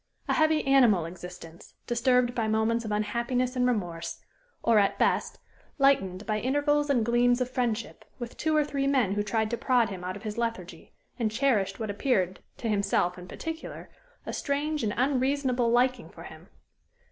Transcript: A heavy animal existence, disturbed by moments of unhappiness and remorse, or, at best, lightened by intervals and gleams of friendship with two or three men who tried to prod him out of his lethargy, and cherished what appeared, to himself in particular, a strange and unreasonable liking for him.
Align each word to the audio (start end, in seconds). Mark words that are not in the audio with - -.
A 0.27 0.33
heavy 0.33 0.65
animal 0.65 1.05
existence, 1.05 1.75
disturbed 1.85 2.33
by 2.33 2.47
moments 2.47 2.83
of 2.85 2.91
unhappiness 2.91 3.55
and 3.55 3.67
remorse, 3.67 4.19
or, 4.63 4.79
at 4.79 4.97
best, 4.97 5.37
lightened 5.77 6.25
by 6.25 6.39
intervals 6.39 6.89
and 6.89 7.05
gleams 7.05 7.39
of 7.39 7.51
friendship 7.51 8.03
with 8.17 8.35
two 8.35 8.55
or 8.55 8.63
three 8.65 8.87
men 8.87 9.11
who 9.13 9.21
tried 9.21 9.51
to 9.51 9.57
prod 9.57 9.89
him 9.89 10.03
out 10.03 10.15
of 10.17 10.23
his 10.23 10.39
lethargy, 10.39 10.91
and 11.19 11.29
cherished 11.29 11.79
what 11.79 11.91
appeared, 11.91 12.39
to 12.57 12.67
himself 12.67 13.15
in 13.15 13.27
particular, 13.27 13.91
a 14.25 14.33
strange 14.33 14.83
and 14.83 14.95
unreasonable 14.97 15.69
liking 15.69 16.09
for 16.09 16.23
him. 16.23 16.49